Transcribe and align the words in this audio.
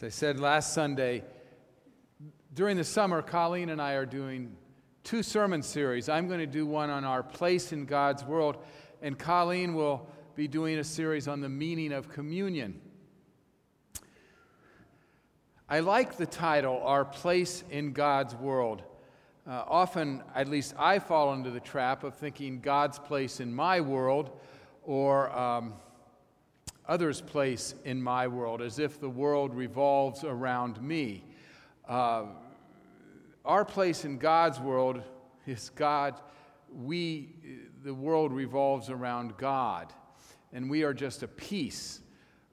As 0.00 0.04
I 0.04 0.08
said 0.08 0.40
last 0.40 0.72
Sunday, 0.72 1.22
during 2.54 2.78
the 2.78 2.84
summer, 2.84 3.20
Colleen 3.20 3.68
and 3.68 3.82
I 3.82 3.92
are 3.92 4.06
doing 4.06 4.56
two 5.04 5.22
sermon 5.22 5.62
series. 5.62 6.08
I'm 6.08 6.26
going 6.26 6.40
to 6.40 6.46
do 6.46 6.64
one 6.64 6.88
on 6.88 7.04
our 7.04 7.22
place 7.22 7.70
in 7.70 7.84
God's 7.84 8.24
world, 8.24 8.56
and 9.02 9.18
Colleen 9.18 9.74
will 9.74 10.08
be 10.36 10.48
doing 10.48 10.78
a 10.78 10.84
series 10.84 11.28
on 11.28 11.42
the 11.42 11.50
meaning 11.50 11.92
of 11.92 12.08
communion. 12.08 12.80
I 15.68 15.80
like 15.80 16.16
the 16.16 16.24
title, 16.24 16.80
Our 16.82 17.04
Place 17.04 17.62
in 17.68 17.92
God's 17.92 18.34
World. 18.34 18.82
Uh, 19.46 19.64
often, 19.68 20.22
at 20.34 20.48
least 20.48 20.72
I 20.78 20.98
fall 20.98 21.34
into 21.34 21.50
the 21.50 21.60
trap 21.60 22.04
of 22.04 22.14
thinking 22.14 22.60
God's 22.60 22.98
place 22.98 23.38
in 23.38 23.52
my 23.52 23.82
world 23.82 24.30
or 24.82 25.30
um, 25.38 25.74
others' 26.90 27.20
place 27.20 27.76
in 27.84 28.02
my 28.02 28.26
world, 28.26 28.60
as 28.60 28.80
if 28.80 29.00
the 29.00 29.08
world 29.08 29.54
revolves 29.54 30.24
around 30.24 30.82
me. 30.82 31.24
Uh, 31.88 32.24
our 33.44 33.64
place 33.64 34.04
in 34.04 34.18
God's 34.18 34.58
world 34.58 35.00
is 35.46 35.70
God. 35.70 36.20
We, 36.74 37.28
the 37.84 37.94
world 37.94 38.32
revolves 38.32 38.90
around 38.90 39.36
God, 39.36 39.92
and 40.52 40.68
we 40.68 40.82
are 40.82 40.92
just 40.92 41.22
a 41.22 41.28
piece 41.28 42.00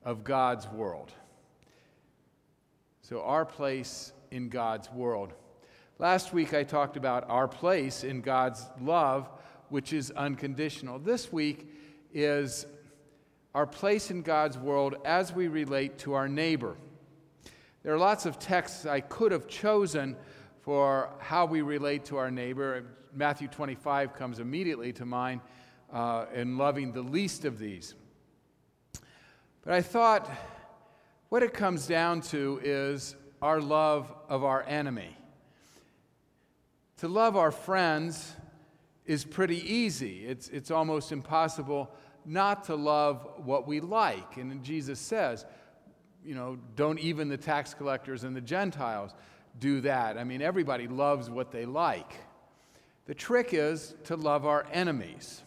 of 0.05 0.23
God's 0.23 0.67
world. 0.67 1.11
So, 3.01 3.23
our 3.23 3.43
place 3.43 4.13
in 4.29 4.49
God's 4.49 4.91
world. 4.91 5.33
Last 5.97 6.31
week 6.31 6.53
I 6.53 6.63
talked 6.63 6.95
about 6.95 7.27
our 7.27 7.47
place 7.47 8.03
in 8.03 8.21
God's 8.21 8.63
love, 8.79 9.31
which 9.69 9.93
is 9.93 10.11
unconditional. 10.11 10.99
This 10.99 11.33
week 11.33 11.73
is 12.13 12.67
our 13.57 13.65
place 13.65 14.11
in 14.11 14.21
God's 14.21 14.55
world 14.55 14.97
as 15.03 15.33
we 15.33 15.47
relate 15.47 15.97
to 15.97 16.13
our 16.13 16.29
neighbor. 16.29 16.77
There 17.81 17.91
are 17.91 17.97
lots 17.97 18.27
of 18.27 18.37
texts 18.37 18.85
I 18.85 18.99
could 18.99 19.31
have 19.31 19.47
chosen 19.47 20.15
for 20.61 21.09
how 21.17 21.47
we 21.47 21.63
relate 21.63 22.05
to 22.05 22.17
our 22.17 22.29
neighbor. 22.29 22.85
Matthew 23.15 23.47
25 23.47 24.13
comes 24.13 24.37
immediately 24.37 24.93
to 24.93 25.07
mind 25.07 25.41
uh, 25.91 26.27
in 26.35 26.59
loving 26.59 26.91
the 26.91 27.01
least 27.01 27.45
of 27.45 27.57
these. 27.57 27.95
But 29.63 29.73
I 29.73 29.81
thought 29.81 30.29
what 31.29 31.41
it 31.41 31.55
comes 31.55 31.87
down 31.87 32.21
to 32.29 32.61
is 32.63 33.15
our 33.41 33.59
love 33.59 34.13
of 34.29 34.43
our 34.43 34.61
enemy. 34.67 35.17
To 36.97 37.07
love 37.07 37.35
our 37.35 37.51
friends 37.51 38.33
is 39.07 39.25
pretty 39.25 39.67
easy, 39.67 40.27
it's, 40.27 40.47
it's 40.49 40.69
almost 40.69 41.11
impossible 41.11 41.89
not 42.27 42.65
to 42.65 42.75
love 42.75 43.25
what 43.43 43.65
we 43.65 43.79
like. 43.79 44.37
And 44.37 44.61
Jesus 44.63 44.99
says, 44.99 45.45
you 46.23 46.35
know, 46.35 46.57
don't 46.75 46.99
even 46.99 47.29
the 47.29 47.37
tax 47.37 47.73
collectors 47.73 48.23
and 48.25 48.35
the 48.35 48.41
Gentiles 48.41 49.11
do 49.59 49.81
that. 49.81 50.17
I 50.17 50.25
mean, 50.25 50.41
everybody 50.41 50.87
loves 50.87 51.29
what 51.29 51.51
they 51.51 51.65
like. 51.65 52.13
The 53.05 53.15
trick 53.15 53.53
is 53.53 53.95
to 54.03 54.17
love 54.17 54.45
our 54.45 54.67
enemies. 54.73 55.41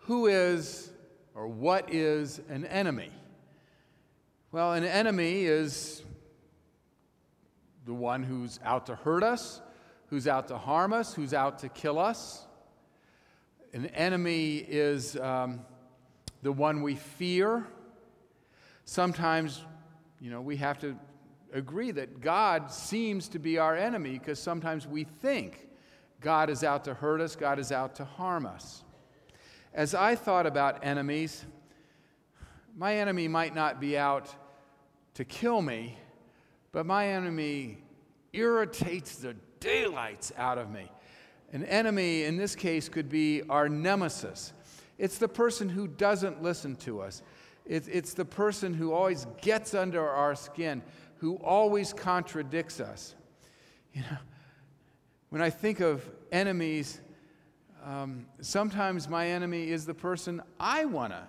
Who 0.00 0.26
is 0.26 0.90
or 1.34 1.48
what 1.48 1.92
is 1.92 2.40
an 2.50 2.66
enemy? 2.66 3.10
Well, 4.52 4.74
an 4.74 4.84
enemy 4.84 5.44
is 5.44 6.02
the 7.86 7.94
one 7.94 8.22
who's 8.22 8.60
out 8.62 8.86
to 8.86 8.94
hurt 8.94 9.22
us, 9.22 9.62
who's 10.08 10.28
out 10.28 10.48
to 10.48 10.58
harm 10.58 10.92
us, 10.92 11.14
who's 11.14 11.32
out 11.32 11.58
to 11.60 11.70
kill 11.70 11.98
us. 11.98 12.46
An 13.74 13.86
enemy 13.86 14.58
is 14.58 15.16
um, 15.16 15.60
the 16.42 16.52
one 16.52 16.80
we 16.80 16.94
fear. 16.94 17.66
Sometimes, 18.84 19.64
you 20.20 20.30
know, 20.30 20.40
we 20.40 20.56
have 20.58 20.78
to 20.78 20.96
agree 21.52 21.90
that 21.90 22.20
God 22.20 22.70
seems 22.70 23.26
to 23.30 23.40
be 23.40 23.58
our 23.58 23.76
enemy 23.76 24.12
because 24.12 24.38
sometimes 24.38 24.86
we 24.86 25.02
think 25.02 25.66
God 26.20 26.50
is 26.50 26.62
out 26.62 26.84
to 26.84 26.94
hurt 26.94 27.20
us, 27.20 27.34
God 27.34 27.58
is 27.58 27.72
out 27.72 27.96
to 27.96 28.04
harm 28.04 28.46
us. 28.46 28.84
As 29.72 29.92
I 29.92 30.14
thought 30.14 30.46
about 30.46 30.84
enemies, 30.84 31.44
my 32.76 32.94
enemy 32.94 33.26
might 33.26 33.56
not 33.56 33.80
be 33.80 33.98
out 33.98 34.32
to 35.14 35.24
kill 35.24 35.60
me, 35.60 35.98
but 36.70 36.86
my 36.86 37.08
enemy 37.08 37.78
irritates 38.32 39.16
the 39.16 39.34
daylights 39.58 40.32
out 40.36 40.58
of 40.58 40.70
me. 40.70 40.88
An 41.54 41.64
enemy 41.66 42.24
in 42.24 42.36
this 42.36 42.56
case 42.56 42.88
could 42.88 43.08
be 43.08 43.42
our 43.48 43.68
nemesis. 43.68 44.52
It's 44.98 45.18
the 45.18 45.28
person 45.28 45.68
who 45.68 45.86
doesn't 45.86 46.42
listen 46.42 46.74
to 46.78 47.00
us. 47.00 47.22
It's, 47.64 47.86
it's 47.86 48.12
the 48.12 48.24
person 48.24 48.74
who 48.74 48.92
always 48.92 49.28
gets 49.40 49.72
under 49.72 50.06
our 50.06 50.34
skin, 50.34 50.82
who 51.18 51.36
always 51.36 51.92
contradicts 51.92 52.80
us. 52.80 53.14
You 53.92 54.02
know, 54.02 54.18
when 55.30 55.40
I 55.42 55.48
think 55.48 55.78
of 55.78 56.04
enemies, 56.32 57.00
um, 57.84 58.26
sometimes 58.40 59.08
my 59.08 59.28
enemy 59.28 59.70
is 59.70 59.86
the 59.86 59.94
person 59.94 60.42
I 60.58 60.86
want 60.86 61.12
to 61.12 61.22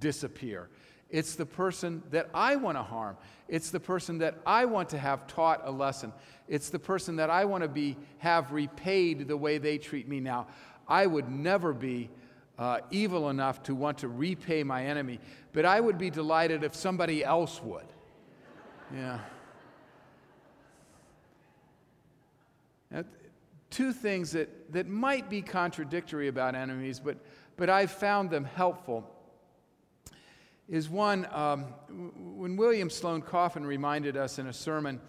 disappear. 0.00 0.70
It's 1.10 1.36
the 1.36 1.46
person 1.46 2.02
that 2.10 2.28
I 2.34 2.56
want 2.56 2.76
to 2.76 2.82
harm. 2.82 3.16
It's 3.48 3.70
the 3.70 3.80
person 3.80 4.18
that 4.18 4.38
I 4.44 4.64
want 4.64 4.88
to 4.90 4.98
have 4.98 5.26
taught 5.26 5.62
a 5.64 5.70
lesson. 5.70 6.12
It's 6.48 6.68
the 6.70 6.78
person 6.78 7.16
that 7.16 7.30
I 7.30 7.44
want 7.44 7.62
to 7.62 7.68
be 7.68 7.96
have 8.18 8.52
repaid 8.52 9.28
the 9.28 9.36
way 9.36 9.58
they 9.58 9.78
treat 9.78 10.08
me 10.08 10.20
now. 10.20 10.48
I 10.88 11.06
would 11.06 11.30
never 11.30 11.72
be 11.72 12.10
uh, 12.58 12.80
evil 12.90 13.30
enough 13.30 13.62
to 13.64 13.74
want 13.74 13.98
to 13.98 14.08
repay 14.08 14.64
my 14.64 14.86
enemy, 14.86 15.20
but 15.52 15.64
I 15.64 15.78
would 15.78 15.98
be 15.98 16.10
delighted 16.10 16.64
if 16.64 16.74
somebody 16.74 17.24
else 17.24 17.62
would. 17.62 17.86
Yeah. 18.94 19.20
Now, 22.90 23.04
two 23.70 23.92
things 23.92 24.32
that, 24.32 24.72
that 24.72 24.88
might 24.88 25.28
be 25.28 25.42
contradictory 25.42 26.28
about 26.28 26.54
enemies, 26.54 27.00
but, 27.00 27.18
but 27.56 27.68
I've 27.68 27.90
found 27.90 28.30
them 28.30 28.44
helpful 28.44 29.08
is 30.68 30.88
one 30.88 31.26
um, 31.30 31.62
when 32.36 32.56
William 32.56 32.90
Sloane 32.90 33.22
Coffin 33.22 33.64
reminded 33.64 34.16
us 34.16 34.38
in 34.38 34.48
a 34.48 34.52
sermon, 34.52 35.00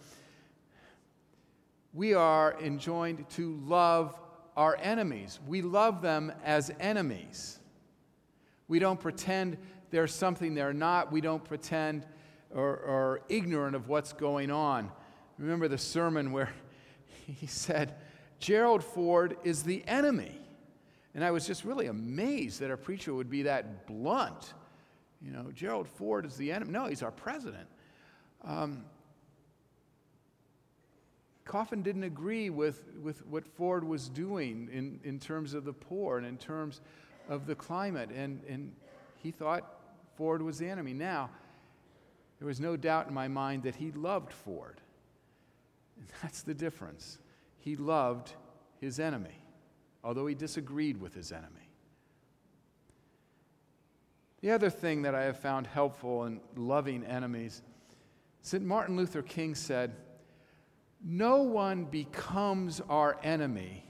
we 1.94 2.14
are 2.14 2.56
enjoined 2.62 3.28
to 3.32 3.60
love 3.66 4.20
our 4.56 4.78
enemies. 4.82 5.40
We 5.48 5.62
love 5.62 6.02
them 6.02 6.32
as 6.44 6.72
enemies. 6.80 7.60
We 8.68 8.80
don't 8.80 9.00
pretend 9.00 9.58
they're 9.90 10.08
something 10.08 10.54
they're 10.54 10.74
not. 10.74 11.12
We 11.12 11.22
don't 11.22 11.44
pretend 11.44 12.06
or, 12.54 12.78
or 12.78 13.22
ignorant 13.30 13.76
of 13.76 13.88
what's 13.88 14.14
going 14.14 14.52
on. 14.52 14.92
Remember 15.38 15.68
the 15.68 15.78
sermon 15.78 16.32
where 16.32 16.52
he 17.26 17.48
said, 17.48 17.96
Gerald 18.40 18.84
Ford 18.84 19.38
is 19.44 19.64
the 19.64 19.84
enemy. 19.88 20.40
And 21.16 21.24
I 21.24 21.32
was 21.32 21.48
just 21.48 21.66
really 21.66 21.88
amazed 21.88 22.60
that 22.60 22.70
a 22.70 22.78
preacher 22.78 23.14
would 23.14 23.30
be 23.30 23.44
that 23.44 23.88
blunt 23.88 24.54
you 25.22 25.32
know, 25.32 25.52
Gerald 25.54 25.88
Ford 25.88 26.26
is 26.26 26.36
the 26.38 26.52
enemy. 26.52 26.72
No, 26.72 26.86
he's 26.86 27.04
our 27.04 27.12
president. 27.12 27.68
Um, 28.44 28.86
Coffin 31.46 31.82
didn't 31.82 32.04
agree 32.04 32.50
with, 32.50 32.84
with 33.02 33.26
what 33.26 33.48
Ford 33.48 33.84
was 33.84 34.10
doing 34.10 34.70
in, 34.72 35.00
in 35.04 35.20
terms 35.20 35.54
of 35.54 35.64
the 35.64 35.74
poor 35.74 36.18
and 36.18 36.28
in 36.28 36.38
terms 36.38 36.82
of 37.30 37.48
the 37.48 37.56
climate, 37.56 38.10
and, 38.10 38.42
and 38.48 38.74
he 39.18 39.32
thought 39.32 39.80
Ford 40.16 40.42
was 40.42 40.58
the 40.58 40.68
enemy. 40.68 40.94
Now, 40.94 41.30
there 42.40 42.48
was 42.48 42.60
no 42.60 42.76
doubt 42.76 43.08
in 43.08 43.14
my 43.14 43.28
mind 43.28 43.64
that 43.64 43.76
he 43.76 43.92
loved 43.92 44.32
Ford. 44.32 44.82
And 45.98 46.08
that's 46.22 46.42
the 46.42 46.54
difference. 46.54 47.18
He 47.60 47.76
loved 47.76 48.34
his 48.80 49.00
enemy, 49.00 49.44
although 50.04 50.28
he 50.28 50.36
disagreed 50.36 51.02
with 51.02 51.14
his 51.14 51.32
enemy. 51.32 51.67
The 54.48 54.54
other 54.54 54.70
thing 54.70 55.02
that 55.02 55.14
I 55.14 55.24
have 55.24 55.38
found 55.38 55.68
helpful 55.68 56.24
in 56.24 56.40
loving 56.56 57.04
enemies, 57.04 57.62
St. 58.44 58.64
Martin 58.64 58.96
Luther 58.96 59.22
King 59.22 59.54
said, 59.56 59.94
No 61.04 61.42
one 61.42 61.84
becomes 61.84 62.80
our 62.88 63.20
enemy 63.24 63.84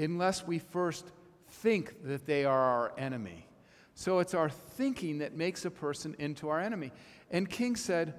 unless 0.00 0.44
we 0.44 0.58
first 0.58 1.12
think 1.46 2.02
that 2.02 2.26
they 2.26 2.44
are 2.44 2.58
our 2.60 2.92
enemy. 2.98 3.46
So 3.94 4.18
it's 4.18 4.34
our 4.34 4.50
thinking 4.50 5.18
that 5.18 5.36
makes 5.36 5.64
a 5.64 5.70
person 5.70 6.16
into 6.18 6.48
our 6.48 6.58
enemy. 6.58 6.90
And 7.30 7.48
King 7.48 7.76
said, 7.76 8.14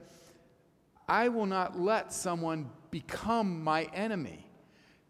I 1.10 1.28
will 1.28 1.46
not 1.46 1.78
let 1.78 2.14
someone 2.14 2.70
become 2.90 3.62
my 3.62 3.90
enemy 3.94 4.48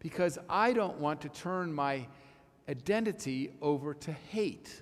because 0.00 0.36
I 0.50 0.72
don't 0.72 0.98
want 0.98 1.20
to 1.20 1.28
turn 1.28 1.72
my 1.72 2.08
identity 2.68 3.52
over 3.62 3.94
to 3.94 4.10
hate. 4.10 4.80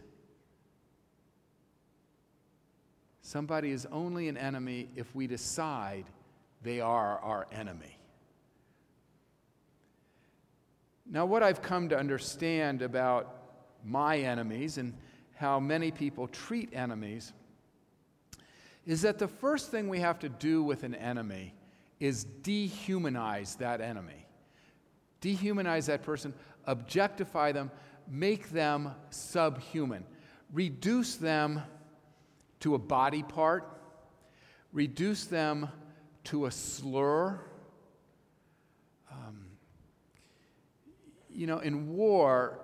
Somebody 3.23 3.71
is 3.71 3.87
only 3.93 4.29
an 4.29 4.37
enemy 4.37 4.89
if 4.97 5.15
we 5.15 5.29
decide 5.29 6.05
they 6.63 6.81
are 6.81 7.19
our 7.21 7.47
enemy. 7.53 7.99
Now, 11.09 11.25
what 11.27 11.43
I've 11.43 11.63
come 11.63 11.89
to 11.91 11.99
understand 11.99 12.83
about 12.83 13.37
my 13.85 14.19
enemies 14.19 14.79
and 14.79 14.95
how 15.35 15.61
many 15.61 15.91
people 15.91 16.27
treat 16.29 16.71
enemies 16.73 17.33
is 18.87 19.03
that 19.03 19.19
the 19.19 19.29
first 19.29 19.71
thing 19.71 19.89
we 19.89 20.01
have 20.01 20.19
to 20.21 20.29
do 20.29 20.63
with 20.63 20.83
an 20.83 20.95
enemy 20.95 21.55
is 22.01 22.27
dehumanize 22.43 23.57
that 23.59 23.81
enemy. 23.81 24.27
Dehumanize 25.21 25.87
that 25.87 26.03
person, 26.03 26.35
objectify 26.67 27.53
them, 27.53 27.71
make 28.09 28.51
them 28.51 28.93
subhuman, 29.11 30.05
reduce 30.53 31.15
them 31.17 31.63
to 32.63 32.77
a 32.77 32.79
body 32.79 33.23
part, 33.23 33.81
reduce 34.73 35.25
them 35.25 35.69
to 36.25 36.47
a 36.47 36.51
slur. 36.51 37.41
Um, 39.11 39.47
you 41.29 41.47
know, 41.47 41.59
in 41.59 41.89
war, 41.93 42.61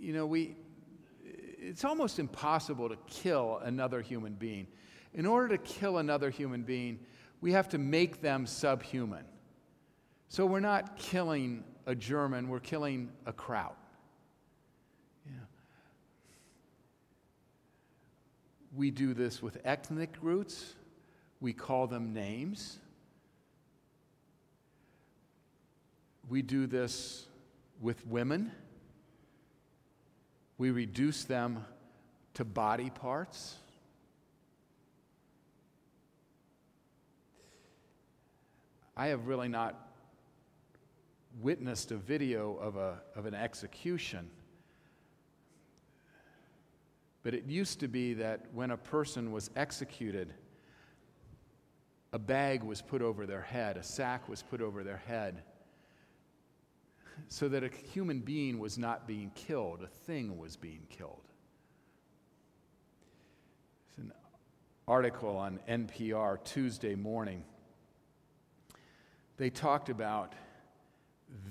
you 0.00 0.12
know, 0.12 0.26
we, 0.26 0.56
it's 1.24 1.84
almost 1.84 2.20
impossible 2.20 2.88
to 2.88 2.96
kill 3.08 3.60
another 3.64 4.00
human 4.00 4.34
being. 4.34 4.68
In 5.12 5.26
order 5.26 5.56
to 5.56 5.58
kill 5.58 5.98
another 5.98 6.30
human 6.30 6.62
being, 6.62 7.00
we 7.40 7.52
have 7.52 7.68
to 7.70 7.78
make 7.78 8.20
them 8.20 8.46
subhuman. 8.46 9.24
So 10.28 10.46
we're 10.46 10.60
not 10.60 10.96
killing 10.96 11.64
a 11.86 11.96
German, 11.96 12.48
we're 12.48 12.60
killing 12.60 13.10
a 13.26 13.32
Kraut. 13.32 13.76
We 18.78 18.92
do 18.92 19.12
this 19.12 19.42
with 19.42 19.58
ethnic 19.64 20.20
groups, 20.20 20.74
we 21.40 21.52
call 21.52 21.88
them 21.88 22.12
names. 22.14 22.78
We 26.28 26.42
do 26.42 26.68
this 26.68 27.26
with 27.80 28.06
women. 28.06 28.52
We 30.58 30.70
reduce 30.70 31.24
them 31.24 31.64
to 32.34 32.44
body 32.44 32.90
parts. 32.90 33.56
I 38.96 39.08
have 39.08 39.26
really 39.26 39.48
not 39.48 39.74
witnessed 41.40 41.90
a 41.90 41.96
video 41.96 42.54
of, 42.54 42.76
a, 42.76 43.02
of 43.16 43.26
an 43.26 43.34
execution. 43.34 44.30
But 47.28 47.34
it 47.34 47.44
used 47.46 47.80
to 47.80 47.88
be 47.88 48.14
that 48.14 48.46
when 48.54 48.70
a 48.70 48.78
person 48.78 49.32
was 49.32 49.50
executed, 49.54 50.32
a 52.14 52.18
bag 52.18 52.62
was 52.62 52.80
put 52.80 53.02
over 53.02 53.26
their 53.26 53.42
head, 53.42 53.76
a 53.76 53.82
sack 53.82 54.30
was 54.30 54.42
put 54.42 54.62
over 54.62 54.82
their 54.82 54.96
head, 54.96 55.42
so 57.26 57.46
that 57.50 57.62
a 57.62 57.68
human 57.92 58.20
being 58.20 58.58
was 58.58 58.78
not 58.78 59.06
being 59.06 59.30
killed, 59.34 59.82
a 59.82 59.88
thing 59.88 60.38
was 60.38 60.56
being 60.56 60.86
killed. 60.88 61.20
It's 63.90 63.98
an 63.98 64.14
article 64.86 65.36
on 65.36 65.60
NPR 65.68 66.42
Tuesday 66.44 66.94
morning 66.94 67.44
they 69.36 69.50
talked 69.50 69.90
about 69.90 70.32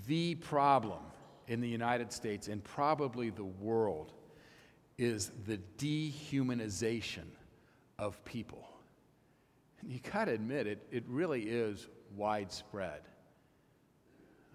the 0.08 0.34
problem 0.34 1.04
in 1.48 1.62
the 1.62 1.70
United 1.70 2.12
States 2.12 2.48
and 2.48 2.64
probably 2.64 3.30
the 3.30 3.46
world 3.46 4.14
is 4.98 5.32
the 5.46 5.60
dehumanization 5.78 7.26
of 8.00 8.24
people. 8.26 8.68
And 9.82 9.92
you 9.92 10.00
got 10.12 10.26
to 10.26 10.32
admit, 10.32 10.68
it, 10.68 10.88
it 10.92 11.04
really 11.08 11.44
is 11.44 11.88
widespread. 12.16 13.02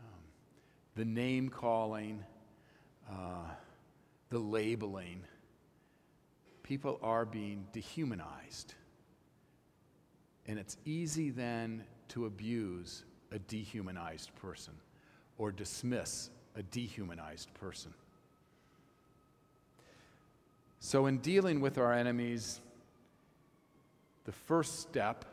Um, 0.01 0.21
the 0.97 1.05
name 1.05 1.49
calling, 1.49 2.25
uh, 3.09 3.51
the 4.31 4.39
labeling, 4.39 5.23
people 6.63 6.99
are 7.03 7.25
being 7.25 7.67
dehumanized. 7.73 8.75
And 10.47 10.59
it's 10.59 10.77
easy 10.85 11.31
then 11.31 11.85
to 12.09 12.27
abuse 12.27 13.05
a 13.31 13.39
dehumanized 13.39 14.35
person 14.37 14.75
or 15.39 15.53
dismiss 15.53 16.31
a 16.57 16.63
dehumanized 16.63 17.53
person. 17.55 17.95
So, 20.85 21.07
in 21.07 21.19
dealing 21.19 21.61
with 21.61 21.79
our 21.79 21.93
enemies, 21.93 22.61
the 24.25 24.33
first 24.33 24.81
step 24.81 25.25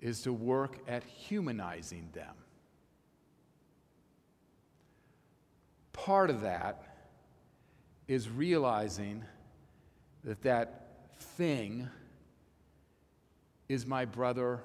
is 0.00 0.22
to 0.22 0.32
work 0.32 0.78
at 0.88 1.04
humanizing 1.04 2.08
them. 2.14 2.34
Part 5.92 6.30
of 6.30 6.40
that 6.40 6.84
is 8.08 8.30
realizing 8.30 9.22
that 10.24 10.40
that 10.40 10.88
thing 11.18 11.90
is 13.68 13.84
my 13.84 14.06
brother 14.06 14.62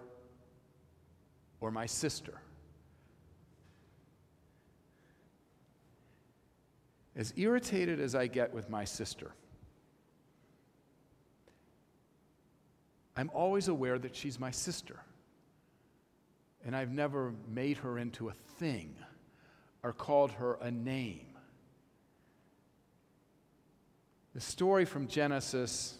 or 1.59 1.69
my 1.69 1.85
sister. 1.85 2.39
As 7.17 7.33
irritated 7.35 7.99
as 7.99 8.13
I 8.13 8.27
get 8.27 8.53
with 8.53 8.69
my 8.69 8.85
sister, 8.85 9.31
I'm 13.15 13.31
always 13.33 13.67
aware 13.67 13.97
that 13.97 14.15
she's 14.15 14.39
my 14.39 14.51
sister. 14.51 14.99
And 16.63 16.75
I've 16.75 16.91
never 16.91 17.33
made 17.49 17.77
her 17.77 17.97
into 17.97 18.29
a 18.29 18.33
thing 18.59 18.93
or 19.81 19.93
called 19.93 20.31
her 20.33 20.59
a 20.61 20.69
name. 20.69 21.25
The 24.35 24.41
story 24.41 24.85
from 24.85 25.07
Genesis 25.07 25.97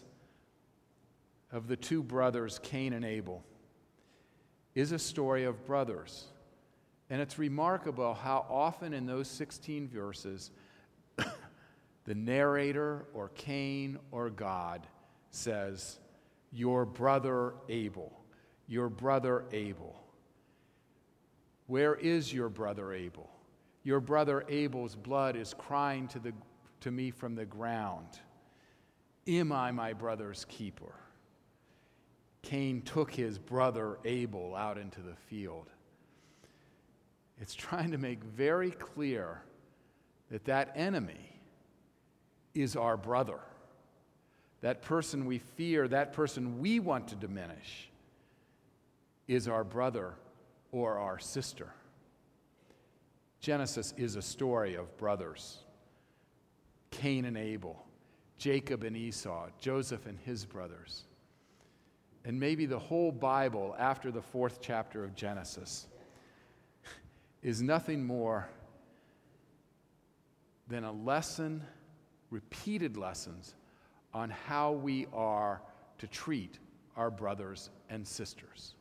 of 1.50 1.66
the 1.66 1.76
two 1.76 2.04
brothers, 2.04 2.60
Cain 2.62 2.92
and 2.92 3.04
Abel 3.04 3.42
is 4.76 4.92
a 4.92 4.98
story 5.00 5.42
of 5.42 5.66
brothers. 5.66 6.26
And 7.10 7.20
it's 7.20 7.38
remarkable 7.38 8.14
how 8.14 8.46
often 8.48 8.92
in 8.94 9.06
those 9.06 9.28
16 9.28 9.88
verses, 9.88 10.52
the 12.08 12.14
narrator 12.14 13.04
or 13.12 13.28
Cain 13.34 13.98
or 14.12 14.30
God 14.30 14.86
says, 15.30 15.98
Your 16.50 16.86
brother 16.86 17.52
Abel, 17.68 18.10
your 18.66 18.88
brother 18.88 19.44
Abel. 19.52 19.94
Where 21.66 21.94
is 21.94 22.32
your 22.32 22.48
brother 22.48 22.94
Abel? 22.94 23.28
Your 23.84 24.00
brother 24.00 24.42
Abel's 24.48 24.96
blood 24.96 25.36
is 25.36 25.52
crying 25.52 26.08
to, 26.08 26.18
the, 26.18 26.32
to 26.80 26.90
me 26.90 27.10
from 27.10 27.34
the 27.34 27.44
ground. 27.44 28.08
Am 29.26 29.52
I 29.52 29.70
my 29.70 29.92
brother's 29.92 30.46
keeper? 30.46 30.94
Cain 32.40 32.80
took 32.80 33.12
his 33.12 33.38
brother 33.38 33.98
Abel 34.06 34.54
out 34.56 34.78
into 34.78 35.02
the 35.02 35.16
field. 35.28 35.66
It's 37.38 37.54
trying 37.54 37.90
to 37.90 37.98
make 37.98 38.24
very 38.24 38.70
clear 38.70 39.42
that 40.30 40.46
that 40.46 40.72
enemy 40.74 41.37
is 42.60 42.76
our 42.76 42.96
brother. 42.96 43.38
That 44.60 44.82
person 44.82 45.26
we 45.26 45.38
fear, 45.38 45.86
that 45.88 46.12
person 46.12 46.58
we 46.60 46.80
want 46.80 47.08
to 47.08 47.14
diminish, 47.14 47.90
is 49.26 49.46
our 49.46 49.64
brother 49.64 50.14
or 50.72 50.98
our 50.98 51.18
sister. 51.18 51.68
Genesis 53.40 53.94
is 53.96 54.16
a 54.16 54.22
story 54.22 54.74
of 54.74 54.96
brothers 54.96 55.58
Cain 56.90 57.26
and 57.26 57.36
Abel, 57.36 57.84
Jacob 58.38 58.82
and 58.82 58.96
Esau, 58.96 59.48
Joseph 59.60 60.06
and 60.06 60.18
his 60.24 60.44
brothers 60.44 61.04
and 62.28 62.38
maybe 62.38 62.66
the 62.66 62.78
whole 62.78 63.10
Bible 63.10 63.74
after 63.78 64.10
the 64.10 64.20
fourth 64.20 64.60
chapter 64.60 65.02
of 65.02 65.14
Genesis 65.14 65.86
is 67.42 67.62
nothing 67.62 68.04
more 68.04 68.50
than 70.68 70.84
a 70.84 70.92
lesson, 70.92 71.62
repeated 72.30 72.96
lessons, 72.96 73.54
on 74.14 74.30
how 74.30 74.72
we 74.72 75.06
are 75.12 75.60
to 75.98 76.06
treat 76.06 76.58
our 76.96 77.10
brothers 77.10 77.70
and 77.90 78.06
sisters. 78.06 78.74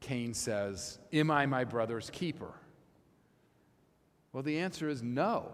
Cain 0.00 0.32
says, 0.32 0.98
Am 1.12 1.30
I 1.30 1.46
my 1.46 1.64
brother's 1.64 2.10
keeper? 2.10 2.54
Well, 4.32 4.42
the 4.42 4.58
answer 4.58 4.88
is 4.88 5.02
no. 5.02 5.52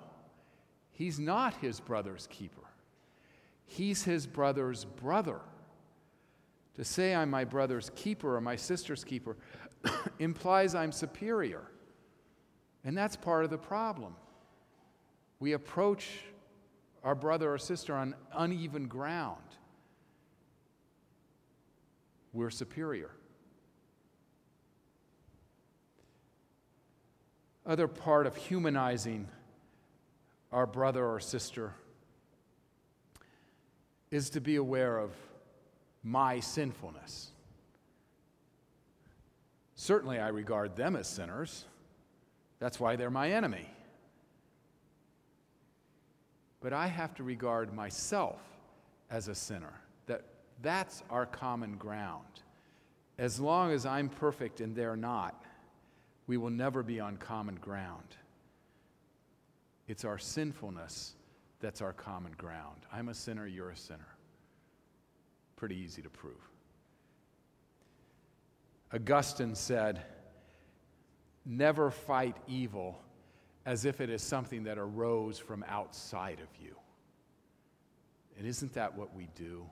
He's 0.93 1.19
not 1.19 1.55
his 1.55 1.81
brother's 1.81 2.29
keeper, 2.29 2.63
he's 3.67 4.05
his 4.05 4.27
brother's 4.27 4.85
brother. 4.85 5.41
To 6.77 6.85
say 6.85 7.15
I'm 7.15 7.31
my 7.31 7.45
brother's 7.45 7.93
keeper 7.95 8.35
or 8.35 8.41
my 8.41 8.57
sister's 8.57 9.05
keeper 9.05 9.37
implies 10.19 10.75
I'm 10.75 10.91
superior. 10.91 11.63
And 12.85 12.99
that's 12.99 13.15
part 13.15 13.45
of 13.45 13.51
the 13.51 13.59
problem. 13.59 14.17
We 15.45 15.53
approach 15.53 16.09
our 17.03 17.15
brother 17.15 17.53
or 17.53 17.59
sister 17.59 17.95
on 17.95 18.15
uneven 18.33 18.87
ground. 18.89 19.43
We're 22.33 22.49
superior. 22.49 23.11
Other 27.67 27.87
part 27.87 28.27
of 28.27 28.37
humanizing 28.37 29.29
our 30.51 30.67
brother 30.67 31.05
or 31.05 31.21
sister 31.21 31.75
is 34.11 34.31
to 34.31 34.41
be 34.41 34.57
aware 34.57 34.97
of 34.97 35.11
my 36.03 36.41
sinfulness. 36.41 37.33
Certainly, 39.75 40.21
I 40.21 40.29
regard 40.29 40.75
them 40.75 40.97
as 40.97 41.07
sinners. 41.07 41.67
That's 42.61 42.81
why 42.81 42.97
they're 42.97 43.11
my 43.11 43.33
enemy. 43.33 43.69
But 46.65 46.73
I 46.73 46.87
have 46.87 47.15
to 47.17 47.23
regard 47.23 47.75
myself 47.75 48.41
as 49.11 49.29
a 49.29 49.35
sinner. 49.35 49.75
That 50.07 50.23
that's 50.63 51.03
our 51.11 51.27
common 51.27 51.77
ground. 51.77 52.25
As 53.19 53.39
long 53.39 53.71
as 53.71 53.85
I'm 53.85 54.09
perfect 54.09 54.63
and 54.63 54.75
they're 54.75 54.97
not, 54.97 55.45
we 56.27 56.39
will 56.39 56.49
never 56.49 56.83
be 56.83 57.01
on 57.01 57.19
common 57.19 57.57
ground. 57.57 58.17
It's 59.89 60.07
our 60.07 60.17
sinfulness 60.17 61.17
that's 61.61 61.83
our 61.83 61.93
common 61.93 62.33
ground. 62.39 62.87
I'm 62.91 63.11
a 63.11 63.15
sinner, 63.15 63.47
you're 63.47 63.69
a 63.69 63.77
sinner. 63.77 64.17
Pretty 65.57 65.77
easy 65.77 66.01
to 66.01 66.09
prove. 66.09 66.49
Augustine 68.91 69.55
said, 69.55 70.03
Never 71.45 71.91
fight 71.91 72.39
evil 72.49 73.03
as 73.67 73.85
if 73.85 74.01
it 74.01 74.11
is 74.11 74.23
something 74.23 74.65
that 74.65 74.79
arose 74.79 75.39
from 75.39 75.65
outside 75.69 76.39
of 76.41 76.49
you. 76.63 76.75
And 78.39 78.47
isn't 78.47 78.75
that 78.75 78.97
what 78.97 79.15
we 79.15 79.29
do? 79.35 79.65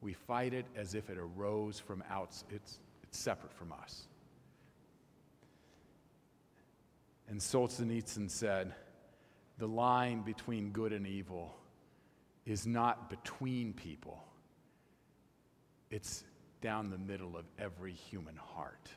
We 0.00 0.14
fight 0.14 0.54
it 0.54 0.66
as 0.76 0.94
if 0.94 1.10
it 1.10 1.18
arose 1.18 1.78
from 1.78 2.02
outside, 2.10 2.48
it's, 2.50 2.78
it's 3.02 3.18
separate 3.18 3.52
from 3.52 3.72
us. 3.72 4.06
And 7.28 7.38
Solzhenitsyn 7.38 8.28
said, 8.30 8.74
the 9.58 9.68
line 9.68 10.22
between 10.22 10.70
good 10.70 10.92
and 10.92 11.06
evil 11.06 11.54
is 12.46 12.66
not 12.66 13.10
between 13.10 13.72
people, 13.72 14.24
it's 15.90 16.24
down 16.60 16.90
the 16.90 16.98
middle 16.98 17.36
of 17.36 17.44
every 17.58 17.92
human 17.92 18.36
heart. 18.36 18.88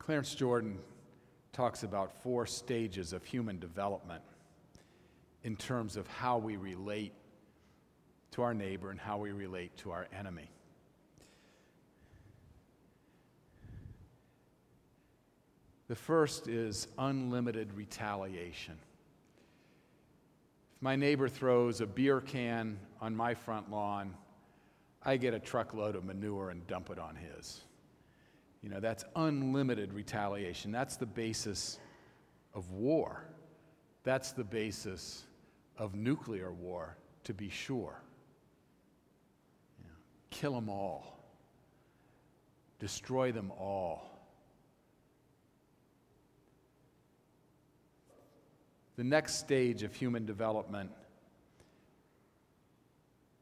Clarence 0.00 0.34
Jordan 0.34 0.78
talks 1.52 1.82
about 1.82 2.22
four 2.22 2.46
stages 2.46 3.12
of 3.12 3.22
human 3.22 3.58
development 3.58 4.22
in 5.44 5.56
terms 5.56 5.96
of 5.96 6.06
how 6.08 6.38
we 6.38 6.56
relate 6.56 7.12
to 8.32 8.42
our 8.42 8.54
neighbor 8.54 8.90
and 8.90 8.98
how 8.98 9.18
we 9.18 9.30
relate 9.30 9.76
to 9.76 9.90
our 9.90 10.08
enemy. 10.18 10.50
The 15.88 15.96
first 15.96 16.48
is 16.48 16.88
unlimited 16.98 17.74
retaliation. 17.74 18.78
If 20.76 20.82
my 20.82 20.96
neighbor 20.96 21.28
throws 21.28 21.82
a 21.82 21.86
beer 21.86 22.22
can 22.22 22.78
on 23.02 23.14
my 23.14 23.34
front 23.34 23.70
lawn, 23.70 24.14
I 25.02 25.18
get 25.18 25.34
a 25.34 25.38
truckload 25.38 25.94
of 25.94 26.04
manure 26.04 26.48
and 26.50 26.66
dump 26.66 26.88
it 26.88 26.98
on 26.98 27.16
his. 27.16 27.60
You 28.62 28.68
know, 28.68 28.80
that's 28.80 29.04
unlimited 29.16 29.92
retaliation. 29.92 30.70
That's 30.70 30.96
the 30.96 31.06
basis 31.06 31.78
of 32.54 32.70
war. 32.70 33.24
That's 34.04 34.32
the 34.32 34.44
basis 34.44 35.24
of 35.78 35.94
nuclear 35.94 36.52
war, 36.52 36.96
to 37.24 37.32
be 37.32 37.48
sure. 37.48 38.02
You 39.78 39.84
know, 39.84 39.96
kill 40.30 40.54
them 40.54 40.68
all, 40.68 41.18
destroy 42.78 43.32
them 43.32 43.50
all. 43.52 44.06
The 48.96 49.04
next 49.04 49.36
stage 49.36 49.82
of 49.82 49.94
human 49.94 50.26
development 50.26 50.90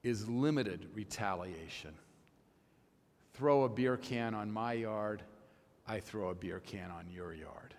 is 0.05 0.29
limited 0.29 0.87
retaliation. 0.95 1.91
Throw 3.39 3.63
a 3.63 3.69
beer 3.69 3.97
can 3.97 4.35
on 4.35 4.51
my 4.51 4.73
yard, 4.73 5.23
I 5.87 6.01
throw 6.01 6.31
a 6.31 6.35
beer 6.35 6.59
can 6.59 6.91
on 6.91 7.09
your 7.09 7.33
yard. 7.33 7.73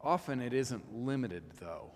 Often 0.00 0.40
it 0.40 0.54
isn't 0.54 0.96
limited, 0.96 1.42
though. 1.60 1.90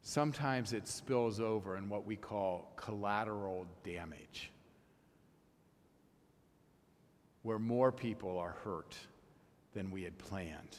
Sometimes 0.00 0.72
it 0.72 0.88
spills 0.88 1.38
over 1.38 1.76
in 1.76 1.90
what 1.90 2.06
we 2.06 2.16
call 2.16 2.72
collateral 2.76 3.66
damage, 3.84 4.50
where 7.42 7.58
more 7.58 7.92
people 7.92 8.38
are 8.38 8.56
hurt 8.64 8.96
than 9.74 9.90
we 9.90 10.02
had 10.02 10.16
planned. 10.16 10.78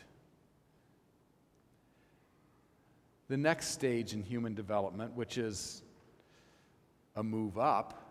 The 3.27 3.37
next 3.37 3.67
stage 3.67 4.13
in 4.13 4.23
human 4.23 4.55
development, 4.55 5.13
which 5.13 5.37
is 5.37 5.83
a 7.15 7.23
move 7.23 7.57
up, 7.57 8.01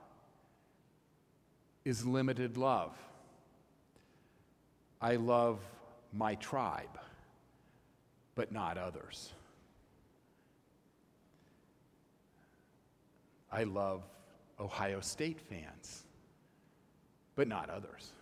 is 1.85 2.07
limited 2.07 2.57
love. 2.57 2.97
I 5.01 5.17
love 5.17 5.61
my 6.13 6.35
tribe, 6.37 6.99
but 8.35 8.51
not 8.53 8.79
others. 8.79 9.33
I 13.53 13.65
love 13.65 14.03
Ohio 14.59 15.01
State 15.01 15.41
fans, 15.41 16.05
but 17.37 17.47
not 17.47 17.69
others. 17.69 18.13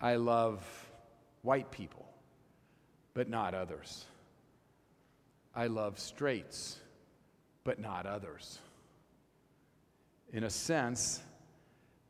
I 0.00 0.16
love 0.16 0.62
white 1.42 1.70
people, 1.70 2.06
but 3.14 3.28
not 3.28 3.54
others. 3.54 4.04
I 5.54 5.66
love 5.66 5.98
straights, 5.98 6.78
but 7.64 7.78
not 7.78 8.06
others. 8.06 8.58
In 10.32 10.44
a 10.44 10.50
sense, 10.50 11.20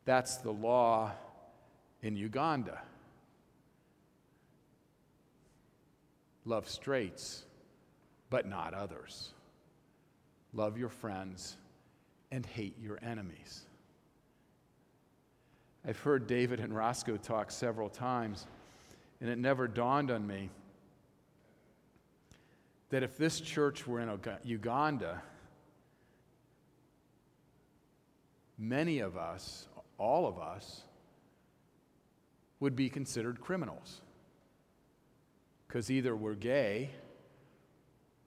that's 0.04 0.36
the 0.36 0.52
law 0.52 1.12
in 2.02 2.16
Uganda. 2.16 2.80
Love 6.44 6.68
straights, 6.68 7.44
but 8.30 8.46
not 8.46 8.74
others. 8.74 9.30
Love 10.52 10.76
your 10.76 10.88
friends 10.88 11.56
and 12.30 12.44
hate 12.44 12.76
your 12.80 12.98
enemies. 13.02 13.62
I've 15.86 15.98
heard 15.98 16.26
David 16.26 16.60
and 16.60 16.74
Roscoe 16.74 17.16
talk 17.16 17.50
several 17.50 17.88
times 17.88 18.46
and 19.20 19.30
it 19.30 19.38
never 19.38 19.68
dawned 19.68 20.10
on 20.10 20.26
me 20.26 20.50
that 22.90 23.04
if 23.04 23.16
this 23.16 23.40
church 23.40 23.86
were 23.86 24.00
in 24.00 24.10
Uganda, 24.42 25.22
many 28.59 29.00
of 29.00 29.16
us, 29.16 29.68
all 29.99 30.26
of 30.26 30.38
us, 30.38 30.82
would 32.61 32.76
be 32.76 32.88
considered 32.88 33.40
criminals. 33.40 34.00
Because 35.66 35.90
either 35.90 36.14
we're 36.14 36.35
gay 36.35 36.90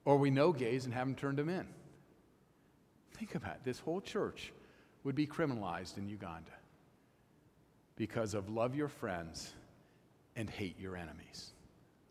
or 0.04 0.16
we 0.16 0.30
know 0.30 0.52
gays 0.52 0.84
and 0.84 0.92
haven't 0.92 1.16
turned 1.16 1.38
them 1.38 1.48
in. 1.48 1.66
Think 3.14 3.34
about 3.34 3.56
it. 3.56 3.60
This 3.64 3.78
whole 3.78 4.00
church 4.00 4.52
would 5.04 5.14
be 5.14 5.26
criminalized 5.26 5.96
in 5.96 6.08
Uganda 6.08 6.52
because 7.96 8.34
of 8.34 8.50
love 8.50 8.74
your 8.74 8.88
friends 8.88 9.54
and 10.36 10.50
hate 10.50 10.78
your 10.78 10.96
enemies. 10.96 11.52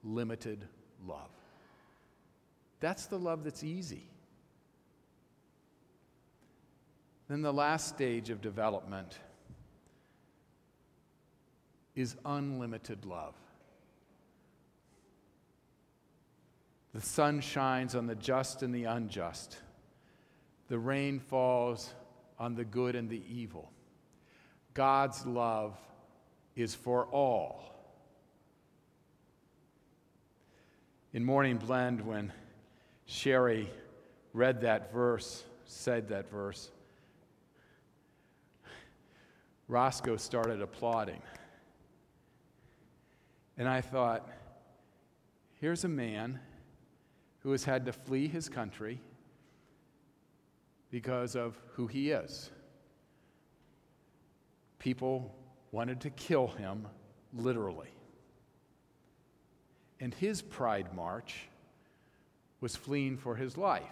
Limited 0.04 0.68
love. 1.06 1.30
That's 2.80 3.06
the 3.06 3.20
love 3.20 3.44
that's 3.44 3.64
easy. 3.64 4.08
Then 7.28 7.42
the 7.42 7.54
last 7.54 7.88
stage 7.88 8.30
of 8.30 8.42
development 8.42 9.18
is 11.96 12.16
unlimited 12.26 13.06
love. 13.06 13.36
The 16.94 17.02
sun 17.02 17.42
shines 17.42 17.96
on 17.96 18.08
the 18.08 18.16
just 18.16 18.64
and 18.64 18.74
the 18.74 18.86
unjust. 18.86 19.58
The 20.68 20.80
rain 20.80 21.20
falls 21.20 21.94
on 22.40 22.56
the 22.56 22.66
good 22.66 22.96
and 22.96 23.10
the 23.10 23.22
evil. 23.30 23.72
God's 24.74 25.26
love 25.26 25.78
is 26.56 26.76
for 26.76 27.06
all. 27.06 27.76
in 31.16 31.24
Morning 31.24 31.56
Blend 31.56 32.02
when 32.06 32.34
Sherry 33.06 33.70
read 34.34 34.60
that 34.62 34.92
verse, 34.92 35.46
said 35.64 36.10
that 36.10 36.30
verse. 36.30 36.70
Roscoe 39.68 40.18
started 40.18 40.62
applauding. 40.62 41.22
And 43.58 43.68
I 43.68 43.82
thought, 43.82 44.28
here's 45.60 45.84
a 45.84 45.90
man 45.90 46.40
who 47.40 47.52
has 47.52 47.64
had 47.64 47.86
to 47.86 47.94
flee 47.94 48.28
his 48.28 48.50
country 48.50 49.00
because 50.92 51.36
of 51.36 51.60
who 51.74 51.88
he 51.88 52.12
is. 52.12 52.52
People 54.80 55.36
wanted 55.72 56.02
to 56.02 56.10
kill 56.12 56.48
him 56.48 56.88
literally. 57.34 57.90
And 60.00 60.14
his 60.14 60.42
pride 60.42 60.94
march 60.94 61.48
was 62.62 62.76
fleeing 62.76 63.18
for 63.18 63.36
his 63.36 63.58
life, 63.58 63.84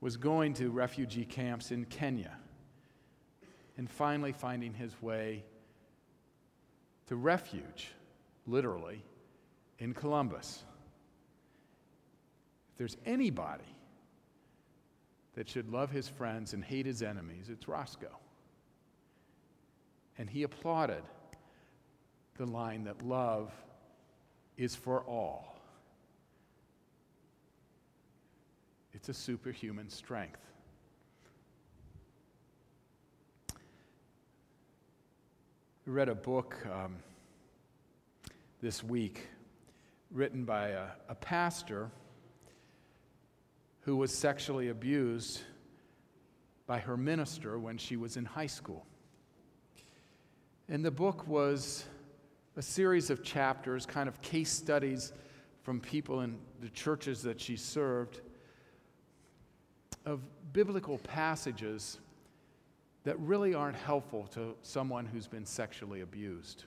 was 0.00 0.16
going 0.16 0.54
to 0.54 0.70
refugee 0.70 1.24
camps 1.24 1.70
in 1.70 1.84
Kenya, 1.84 2.36
and 3.80 3.88
finally 3.90 4.30
finding 4.30 4.74
his 4.74 4.92
way 5.00 5.42
to 7.06 7.16
refuge, 7.16 7.90
literally, 8.46 9.02
in 9.78 9.94
Columbus. 9.94 10.62
If 12.72 12.76
there's 12.76 12.98
anybody 13.06 13.64
that 15.34 15.48
should 15.48 15.72
love 15.72 15.90
his 15.90 16.10
friends 16.10 16.52
and 16.52 16.62
hate 16.62 16.84
his 16.84 17.02
enemies, 17.02 17.46
it's 17.48 17.66
Roscoe. 17.68 18.18
And 20.18 20.28
he 20.28 20.42
applauded 20.42 21.02
the 22.36 22.44
line 22.44 22.84
that 22.84 23.00
love 23.00 23.50
is 24.58 24.74
for 24.74 25.00
all. 25.04 25.56
It's 28.92 29.08
a 29.08 29.14
superhuman 29.14 29.88
strength. 29.88 30.50
I 35.79 35.79
read 35.90 36.08
a 36.08 36.14
book 36.14 36.56
um, 36.72 36.94
this 38.62 38.84
week 38.84 39.26
written 40.12 40.44
by 40.44 40.68
a, 40.68 40.84
a 41.08 41.16
pastor 41.16 41.90
who 43.80 43.96
was 43.96 44.14
sexually 44.14 44.68
abused 44.68 45.40
by 46.68 46.78
her 46.78 46.96
minister 46.96 47.58
when 47.58 47.76
she 47.76 47.96
was 47.96 48.16
in 48.16 48.24
high 48.24 48.46
school. 48.46 48.86
And 50.68 50.84
the 50.84 50.92
book 50.92 51.26
was 51.26 51.84
a 52.56 52.62
series 52.62 53.10
of 53.10 53.24
chapters, 53.24 53.84
kind 53.84 54.08
of 54.08 54.22
case 54.22 54.52
studies 54.52 55.12
from 55.64 55.80
people 55.80 56.20
in 56.20 56.38
the 56.60 56.68
churches 56.68 57.20
that 57.22 57.40
she 57.40 57.56
served, 57.56 58.20
of 60.06 60.20
biblical 60.52 60.98
passages 60.98 61.98
that 63.04 63.18
really 63.18 63.54
aren't 63.54 63.76
helpful 63.76 64.26
to 64.34 64.54
someone 64.62 65.06
who's 65.06 65.26
been 65.26 65.46
sexually 65.46 66.02
abused. 66.02 66.64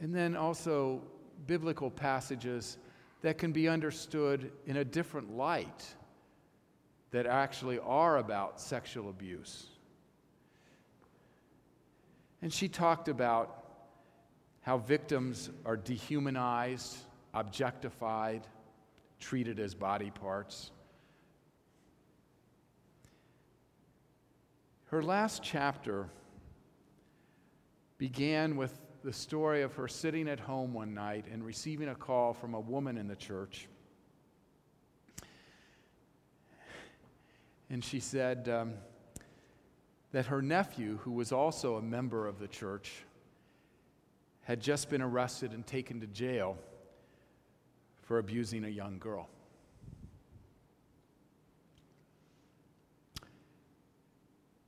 And 0.00 0.14
then 0.14 0.36
also 0.36 1.02
biblical 1.46 1.90
passages 1.90 2.78
that 3.22 3.38
can 3.38 3.52
be 3.52 3.68
understood 3.68 4.50
in 4.66 4.78
a 4.78 4.84
different 4.84 5.36
light 5.36 5.94
that 7.10 7.26
actually 7.26 7.78
are 7.80 8.18
about 8.18 8.60
sexual 8.60 9.10
abuse. 9.10 9.66
And 12.42 12.52
she 12.52 12.68
talked 12.68 13.08
about 13.08 13.64
how 14.62 14.78
victims 14.78 15.50
are 15.64 15.76
dehumanized, 15.76 16.96
objectified, 17.34 18.46
treated 19.18 19.58
as 19.58 19.74
body 19.74 20.10
parts. 20.10 20.70
Her 24.90 25.04
last 25.04 25.40
chapter 25.44 26.08
began 27.96 28.56
with 28.56 28.76
the 29.04 29.12
story 29.12 29.62
of 29.62 29.74
her 29.74 29.86
sitting 29.86 30.28
at 30.28 30.40
home 30.40 30.74
one 30.74 30.94
night 30.94 31.26
and 31.30 31.44
receiving 31.44 31.88
a 31.88 31.94
call 31.94 32.34
from 32.34 32.54
a 32.54 32.60
woman 32.60 32.98
in 32.98 33.06
the 33.06 33.14
church. 33.14 33.68
And 37.70 37.84
she 37.84 38.00
said 38.00 38.48
um, 38.48 38.72
that 40.10 40.26
her 40.26 40.42
nephew, 40.42 40.98
who 41.04 41.12
was 41.12 41.30
also 41.30 41.76
a 41.76 41.82
member 41.82 42.26
of 42.26 42.40
the 42.40 42.48
church, 42.48 43.04
had 44.42 44.60
just 44.60 44.90
been 44.90 45.02
arrested 45.02 45.52
and 45.52 45.64
taken 45.64 46.00
to 46.00 46.08
jail 46.08 46.58
for 48.02 48.18
abusing 48.18 48.64
a 48.64 48.68
young 48.68 48.98
girl. 48.98 49.28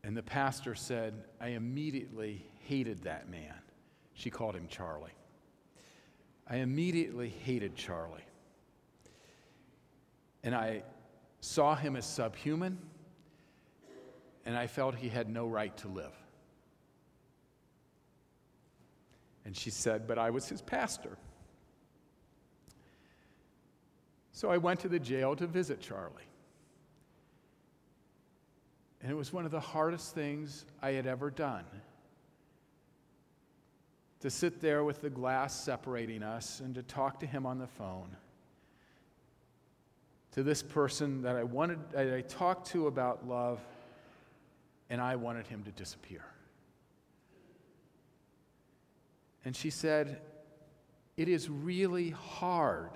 And 0.04 0.16
the 0.16 0.22
pastor 0.22 0.74
said, 0.74 1.14
I 1.40 1.48
immediately 1.48 2.44
hated 2.66 3.04
that 3.04 3.28
man. 3.30 3.54
She 4.14 4.30
called 4.30 4.54
him 4.54 4.66
Charlie. 4.68 5.14
I 6.48 6.56
immediately 6.56 7.28
hated 7.28 7.76
Charlie. 7.76 8.26
And 10.42 10.54
I 10.54 10.82
saw 11.40 11.76
him 11.76 11.94
as 11.94 12.04
subhuman, 12.04 12.78
and 14.44 14.56
I 14.56 14.66
felt 14.66 14.96
he 14.96 15.08
had 15.08 15.28
no 15.28 15.46
right 15.46 15.76
to 15.78 15.88
live. 15.88 16.12
And 19.44 19.56
she 19.56 19.70
said, 19.70 20.06
But 20.06 20.18
I 20.18 20.30
was 20.30 20.48
his 20.48 20.62
pastor. 20.62 21.16
So 24.32 24.50
I 24.50 24.56
went 24.56 24.80
to 24.80 24.88
the 24.88 24.98
jail 24.98 25.36
to 25.36 25.46
visit 25.46 25.80
Charlie. 25.80 26.24
And 29.02 29.10
it 29.10 29.14
was 29.14 29.32
one 29.32 29.44
of 29.44 29.50
the 29.50 29.60
hardest 29.60 30.14
things 30.14 30.64
I 30.80 30.92
had 30.92 31.06
ever 31.06 31.30
done 31.30 31.64
to 34.20 34.30
sit 34.30 34.60
there 34.60 34.84
with 34.84 35.00
the 35.00 35.10
glass 35.10 35.52
separating 35.64 36.22
us 36.22 36.60
and 36.60 36.76
to 36.76 36.82
talk 36.84 37.18
to 37.20 37.26
him 37.26 37.44
on 37.44 37.58
the 37.58 37.66
phone. 37.66 38.16
To 40.32 40.44
this 40.44 40.62
person 40.62 41.22
that 41.22 41.34
I 41.34 41.42
wanted, 41.42 41.78
that 41.90 42.14
I 42.14 42.20
talked 42.20 42.68
to 42.68 42.86
about 42.86 43.28
love, 43.28 43.58
and 44.88 45.00
I 45.00 45.16
wanted 45.16 45.48
him 45.48 45.64
to 45.64 45.72
disappear. 45.72 46.24
And 49.44 49.56
she 49.56 49.70
said, 49.70 50.20
It 51.16 51.28
is 51.28 51.50
really 51.50 52.10
hard 52.10 52.90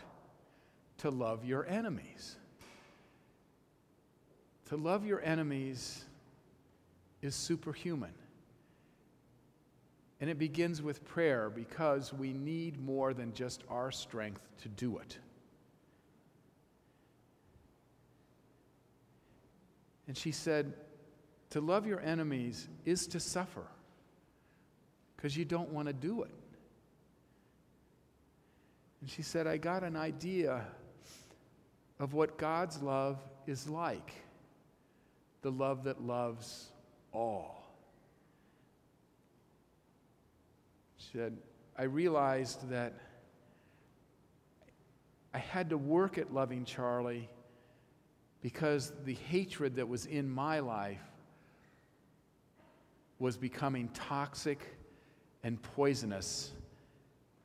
to 0.99 1.11
love 1.11 1.45
your 1.45 1.67
enemies. 1.67 2.37
To 4.67 4.77
love 4.77 5.07
your 5.07 5.21
enemies 5.23 6.05
is 7.23 7.35
superhuman. 7.35 8.13
And 10.21 10.31
it 10.31 10.39
begins 10.39 10.83
with 10.83 11.05
prayer 11.05 11.51
because 11.51 12.13
we 12.13 12.33
need 12.33 12.81
more 12.81 13.15
than 13.15 13.33
just 13.33 13.63
our 13.69 13.93
strength 13.93 14.43
to 14.63 14.69
do 14.69 14.99
it. 14.99 15.19
And 20.09 20.17
she 20.17 20.33
said, 20.33 20.73
To 21.51 21.61
love 21.61 21.87
your 21.87 22.01
enemies 22.01 22.67
is 22.85 23.07
to 23.09 23.21
suffer 23.21 23.67
because 25.17 25.37
you 25.37 25.45
don't 25.45 25.71
want 25.71 25.89
to 25.89 25.93
do 25.93 26.23
it. 26.23 26.31
And 29.01 29.11
she 29.11 29.23
said, 29.23 29.47
I 29.47 29.59
got 29.59 29.85
an 29.85 29.97
idea 29.97 30.65
of 32.01 32.15
what 32.15 32.39
God's 32.39 32.83
love 32.83 33.19
is 33.47 33.69
like 33.69 34.13
the 35.47 35.53
love 35.53 35.85
that 35.85 36.03
loves 36.03 36.73
all. 37.13 37.63
She 40.97 41.17
said, 41.17 41.37
I 41.79 41.85
realized 41.85 42.69
that 42.71 42.95
I 45.33 45.39
had 45.39 45.71
to 45.71 45.79
work 45.79 46.19
at 46.19 46.35
loving 46.35 46.65
Charlie 46.65 47.31
because 48.43 48.93
the 49.05 49.15
hatred 49.15 49.77
that 49.77 49.87
was 49.87 50.07
in 50.07 50.29
my 50.29 50.59
life 50.59 50.99
was 53.21 53.37
becoming 53.37 53.89
toxic 53.95 54.59
and 55.45 55.63
poisonous 55.63 56.51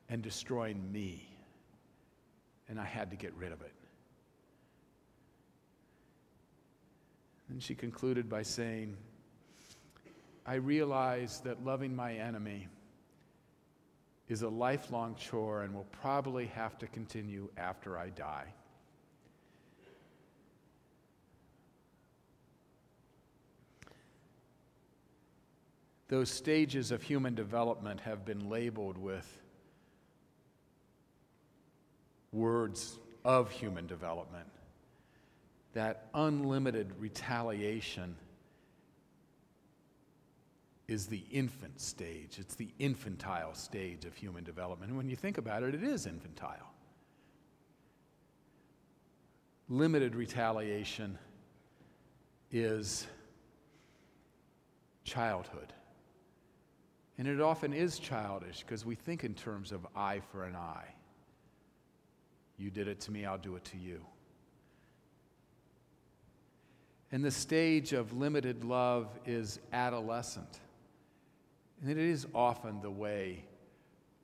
and 0.08 0.22
destroying 0.22 0.90
me. 0.90 1.28
And 2.68 2.80
I 2.80 2.84
had 2.84 3.10
to 3.12 3.16
get 3.16 3.32
rid 3.34 3.52
of 3.52 3.60
it. 3.60 3.81
And 7.52 7.62
she 7.62 7.74
concluded 7.74 8.30
by 8.30 8.44
saying, 8.44 8.96
I 10.46 10.54
realize 10.54 11.40
that 11.40 11.62
loving 11.62 11.94
my 11.94 12.14
enemy 12.14 12.66
is 14.26 14.40
a 14.40 14.48
lifelong 14.48 15.16
chore 15.16 15.62
and 15.62 15.74
will 15.74 15.86
probably 16.00 16.46
have 16.46 16.78
to 16.78 16.86
continue 16.86 17.50
after 17.58 17.98
I 17.98 18.08
die. 18.08 18.46
Those 26.08 26.30
stages 26.30 26.90
of 26.90 27.02
human 27.02 27.34
development 27.34 28.00
have 28.00 28.24
been 28.24 28.48
labeled 28.48 28.96
with 28.96 29.42
words 32.32 32.98
of 33.26 33.50
human 33.50 33.86
development. 33.86 34.48
That 35.74 36.08
unlimited 36.14 36.92
retaliation 36.98 38.16
is 40.88 41.06
the 41.06 41.22
infant 41.30 41.80
stage. 41.80 42.38
It's 42.38 42.54
the 42.54 42.68
infantile 42.78 43.54
stage 43.54 44.04
of 44.04 44.14
human 44.14 44.44
development. 44.44 44.90
And 44.90 44.98
when 44.98 45.08
you 45.08 45.16
think 45.16 45.38
about 45.38 45.62
it, 45.62 45.74
it 45.74 45.82
is 45.82 46.06
infantile. 46.06 46.70
Limited 49.68 50.14
retaliation 50.14 51.18
is 52.50 53.06
childhood. 55.04 55.72
And 57.18 57.26
it 57.26 57.40
often 57.40 57.72
is 57.72 57.98
childish 57.98 58.60
because 58.60 58.84
we 58.84 58.94
think 58.94 59.24
in 59.24 59.34
terms 59.34 59.72
of 59.72 59.86
eye 59.96 60.20
for 60.30 60.44
an 60.44 60.56
eye. 60.56 60.94
You 62.58 62.70
did 62.70 62.88
it 62.88 63.00
to 63.00 63.12
me, 63.12 63.24
I'll 63.24 63.38
do 63.38 63.56
it 63.56 63.64
to 63.66 63.78
you. 63.78 64.04
And 67.12 67.22
the 67.22 67.30
stage 67.30 67.92
of 67.92 68.14
limited 68.14 68.64
love 68.64 69.06
is 69.26 69.60
adolescent. 69.74 70.60
And 71.82 71.90
it 71.90 71.98
is 71.98 72.26
often 72.34 72.80
the 72.80 72.90
way 72.90 73.44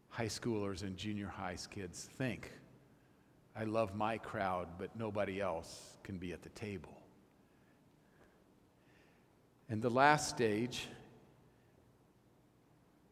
high 0.09 0.27
schoolers 0.27 0.83
and 0.83 0.97
junior 0.97 1.29
high 1.29 1.57
kids 1.71 2.09
think. 2.17 2.51
I 3.55 3.65
love 3.65 3.95
my 3.95 4.17
crowd, 4.17 4.69
but 4.79 4.97
nobody 4.97 5.41
else 5.41 5.99
can 6.03 6.17
be 6.17 6.33
at 6.33 6.43
the 6.43 6.49
table. 6.51 6.97
And 9.69 9.83
the 9.83 9.91
last 9.91 10.31
stage 10.31 10.89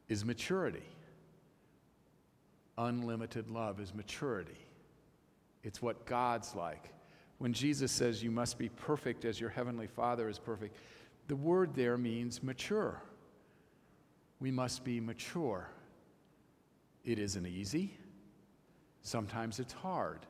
is 0.09 0.25
maturity. 0.25 0.87
Unlimited 2.79 3.51
love 3.51 3.79
is 3.79 3.95
maturity. 3.95 4.59
It's 5.63 5.83
what 5.83 6.07
God's 6.07 6.55
like. 6.55 6.93
When 7.39 7.53
Jesus 7.53 7.93
says 7.93 8.23
you 8.23 8.31
must 8.31 8.59
be 8.59 8.69
perfect 8.69 9.25
as 9.25 9.41
your 9.41 9.51
heavenly 9.51 9.87
Father 9.87 10.29
is 10.29 10.39
perfect, 10.39 10.77
the 11.29 11.37
word 11.37 11.75
there 11.75 11.99
means 11.99 12.43
mature. 12.43 13.03
We 14.41 14.51
must 14.51 14.85
be 14.85 15.01
mature. 15.01 15.69
It 17.05 17.19
isn't 17.19 17.47
easy, 17.47 17.97
sometimes 19.03 19.61
it's 19.61 19.73
hard. 19.73 20.21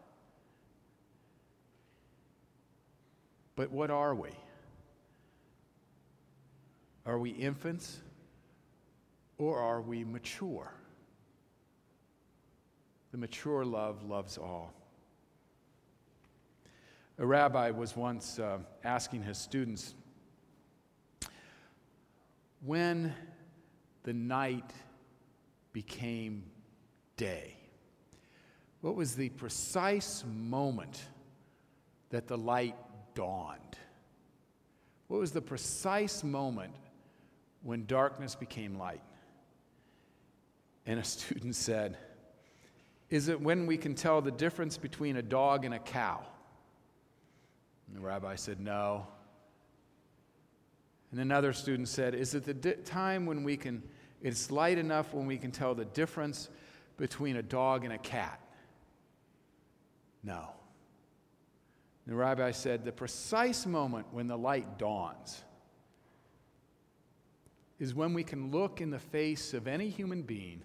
But 3.55 3.71
what 3.71 3.91
are 3.91 4.15
we? 4.15 4.31
Are 7.07 7.19
we 7.19 7.31
infants 7.31 7.99
or 9.39 9.59
are 9.59 9.81
we 9.81 10.05
mature? 10.05 10.75
The 13.13 13.19
mature 13.19 13.65
love 13.65 14.03
loves 14.03 14.37
all. 14.37 14.75
A 17.19 17.27
rabbi 17.27 17.71
was 17.71 17.97
once 17.97 18.39
uh, 18.39 18.59
asking 18.85 19.23
his 19.23 19.39
students 19.39 19.95
when 22.65 23.15
the 24.03 24.13
night 24.13 24.71
became 25.73 26.45
day, 27.17 27.57
what 28.83 28.95
was 28.97 29.17
the 29.17 29.31
precise 29.31 30.25
moment 30.27 31.01
that 32.11 32.29
the 32.29 32.37
light 32.37 32.77
dawned? 33.15 33.79
What 35.09 35.21
was 35.21 35.33
the 35.33 35.41
precise 35.41 36.23
moment 36.23 36.75
when 37.63 37.87
darkness 37.87 38.35
became 38.35 38.77
light? 38.77 39.03
And 40.85 41.01
a 41.01 41.05
student 41.05 41.55
said, 41.55 41.97
Is 43.09 43.29
it 43.29 43.41
when 43.41 43.67
we 43.67 43.79
can 43.79 43.95
tell 43.95 44.21
the 44.21 44.31
difference 44.31 44.77
between 44.77 45.17
a 45.17 45.23
dog 45.23 45.65
and 45.65 45.73
a 45.73 45.79
cow? 45.79 46.27
And 47.87 47.97
the 47.97 48.01
rabbi 48.01 48.35
said, 48.37 48.61
No. 48.61 49.07
And 51.11 51.21
another 51.21 51.53
student 51.53 51.89
said, 51.89 52.15
Is 52.15 52.35
it 52.35 52.45
the 52.45 52.55
di- 52.55 52.75
time 52.85 53.27
when 53.27 53.45
we 53.45 53.57
can, 53.57 53.83
it's 54.23 54.51
light 54.51 54.79
enough 54.79 55.15
when 55.15 55.27
we 55.27 55.39
can 55.39 55.51
tell 55.51 55.75
the 55.75 55.85
difference 55.85 56.49
between 56.97 57.37
a 57.37 57.43
dog 57.43 57.85
and 57.85 57.93
a 57.93 57.99
cat? 57.99 58.41
No. 60.23 60.51
And 62.05 62.13
the 62.13 62.17
rabbi 62.17 62.51
said, 62.51 62.85
The 62.85 62.93
precise 62.93 63.67
moment 63.67 64.07
when 64.13 64.27
the 64.27 64.39
light 64.39 64.79
dawns 64.79 65.43
is 67.79 67.95
when 67.95 68.15
we 68.15 68.25
can 68.25 68.51
look 68.51 68.81
in 68.81 68.91
the 68.91 68.99
face 68.99 69.53
of 69.55 69.67
any 69.67 69.89
human 69.89 70.23
being 70.23 70.63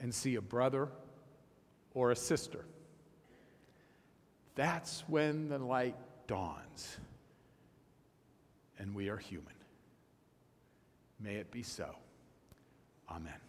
and 0.00 0.14
see 0.14 0.34
a 0.34 0.40
brother 0.40 0.88
or 1.94 2.10
a 2.10 2.16
sister 2.16 2.64
that's 4.56 5.04
when 5.06 5.48
the 5.48 5.58
light 5.58 5.94
dawns 6.26 6.96
and 8.78 8.94
we 8.94 9.08
are 9.08 9.16
human. 9.16 9.46
May 11.20 11.36
it 11.36 11.50
be 11.50 11.62
so. 11.62 11.94
Amen. 13.10 13.45